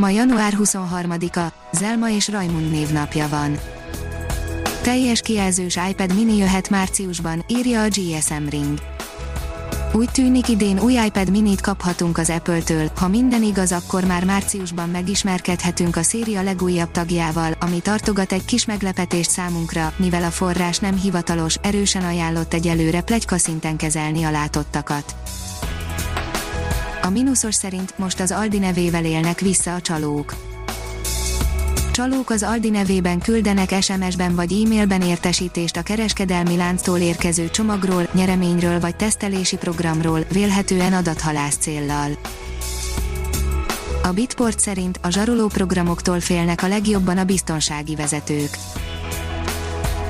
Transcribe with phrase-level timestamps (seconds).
[0.00, 3.58] Ma január 23-a, Zelma és Rajmund névnapja van.
[4.82, 8.78] Teljes kijelzős iPad mini jöhet márciusban, írja a GSM Ring.
[9.92, 14.88] Úgy tűnik idén új iPad minit kaphatunk az Apple-től, ha minden igaz akkor már márciusban
[14.88, 20.96] megismerkedhetünk a széria legújabb tagjával, ami tartogat egy kis meglepetést számunkra, mivel a forrás nem
[20.96, 25.14] hivatalos, erősen ajánlott egyelőre plegyka szinten kezelni a látottakat.
[27.06, 30.34] A mínuszos szerint most az Aldi nevével élnek vissza a csalók.
[31.92, 38.80] Csalók az Aldi nevében küldenek SMS-ben vagy e-mailben értesítést a kereskedelmi lánctól érkező csomagról, nyereményről
[38.80, 42.10] vagy tesztelési programról, vélhetően adathalász céllal.
[44.02, 48.58] A Bitport szerint a zsaroló programoktól félnek a legjobban a biztonsági vezetők.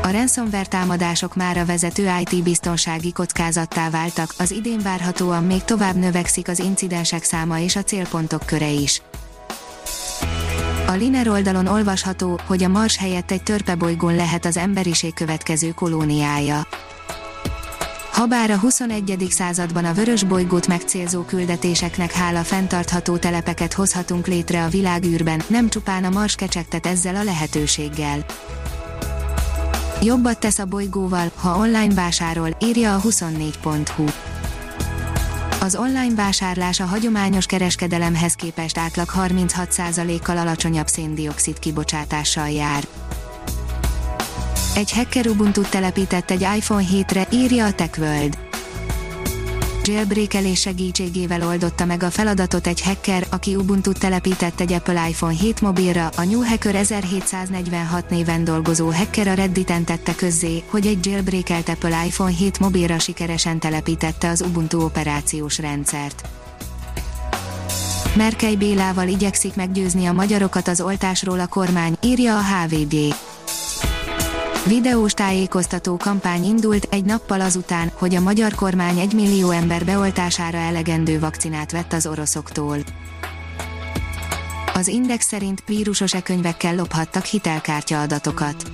[0.07, 5.95] A ransomware támadások már a vezető IT biztonsági kockázattá váltak, az idén várhatóan még tovább
[5.95, 9.03] növekszik az incidensek száma és a célpontok köre is.
[10.87, 16.67] A Liner oldalon olvasható, hogy a Mars helyett egy törpebolygón lehet az emberiség következő kolóniája.
[18.13, 19.27] Habár a 21.
[19.31, 26.05] században a vörös bolygót megcélzó küldetéseknek hála fenntartható telepeket hozhatunk létre a világűrben, nem csupán
[26.05, 28.25] a Mars kecsegtet ezzel a lehetőséggel.
[30.07, 34.05] Jobbat tesz a bolygóval, ha online vásárol, írja a 24.hu.
[35.61, 42.87] Az online vásárlás a hagyományos kereskedelemhez képest átlag 36%-kal alacsonyabb széndiokszid kibocsátással jár.
[44.75, 48.46] Egy hacker ubuntu telepített egy iPhone 7-re, írja a TechWorld
[49.87, 55.61] jailbreakelés segítségével oldotta meg a feladatot egy hacker, aki ubuntu telepített egy Apple iPhone 7
[55.61, 61.69] mobilra, a New Hacker 1746 néven dolgozó hacker a Redditen tette közzé, hogy egy jailbreakelt
[61.69, 66.29] Apple iPhone 7 mobilra sikeresen telepítette az Ubuntu operációs rendszert.
[68.17, 73.15] Merkely Bélával igyekszik meggyőzni a magyarokat az oltásról a kormány, írja a HVG.
[74.67, 80.59] Videós tájékoztató kampány indult egy nappal azután, hogy a magyar kormány egy millió ember beoltására
[80.59, 82.79] elegendő vakcinát vett az oroszoktól.
[84.75, 88.71] Az Index szerint vírusos e-könyvekkel lophattak hitelkártya adatokat.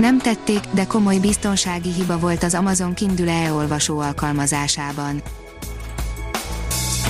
[0.00, 5.22] Nem tették, de komoly biztonsági hiba volt az Amazon Kindle e-olvasó alkalmazásában.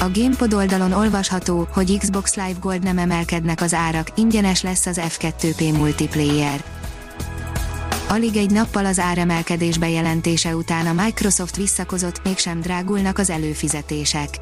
[0.01, 5.01] A Gamepod oldalon olvasható, hogy Xbox Live Gold nem emelkednek az árak, ingyenes lesz az
[5.03, 6.76] F2P multiplayer.
[8.09, 14.39] Alig egy nappal az áremelkedés bejelentése után a Microsoft visszakozott, mégsem drágulnak az előfizetések.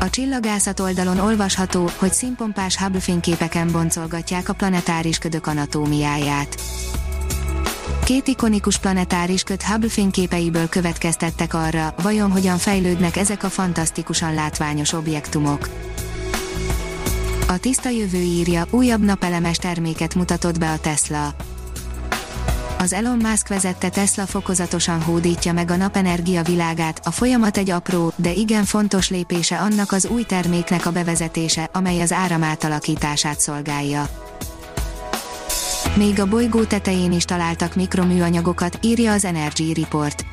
[0.00, 6.60] A csillagászat oldalon olvasható, hogy színpompás Hubble fényképeken boncolgatják a planetáris ködök anatómiáját.
[8.04, 14.92] Két ikonikus planetáris köd Hubble fényképeiből következtettek arra, vajon hogyan fejlődnek ezek a fantasztikusan látványos
[14.92, 15.68] objektumok.
[17.48, 21.34] A tiszta jövő írja, újabb napelemes terméket mutatott be a Tesla
[22.80, 28.12] az Elon Musk vezette Tesla fokozatosan hódítja meg a napenergia világát, a folyamat egy apró,
[28.16, 34.08] de igen fontos lépése annak az új terméknek a bevezetése, amely az áram átalakítását szolgálja.
[35.96, 40.24] Még a bolygó tetején is találtak mikroműanyagokat, írja az Energy Report.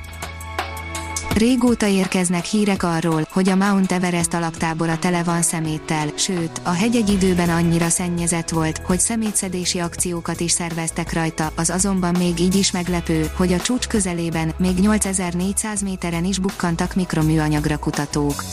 [1.38, 6.96] Régóta érkeznek hírek arról, hogy a Mount Everest alaptábora tele van szeméttel, sőt, a hegy
[6.96, 12.56] egy időben annyira szennyezett volt, hogy szemétszedési akciókat is szerveztek rajta, az azonban még így
[12.56, 18.44] is meglepő, hogy a csúcs közelében, még 8400 méteren is bukkantak mikroműanyagra kutatók.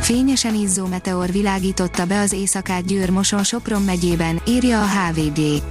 [0.00, 5.62] Fényesen izzó meteor világította be az éjszakát Győr-Moson Sopron megyében, írja a HVG.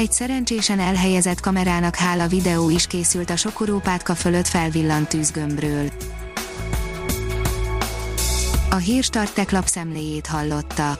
[0.00, 5.88] Egy szerencsésen elhelyezett kamerának hála videó is készült a Sokorópátka fölött felvillant tűzgömbről.
[8.70, 10.98] A hírstartek lapszemléjét hallotta.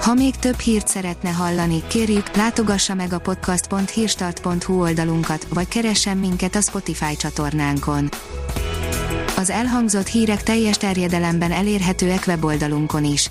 [0.00, 6.54] Ha még több hírt szeretne hallani, kérjük, látogassa meg a podcast.hírstart.hu oldalunkat, vagy keressen minket
[6.54, 8.08] a Spotify csatornánkon.
[9.36, 13.30] Az elhangzott hírek teljes terjedelemben elérhetőek weboldalunkon is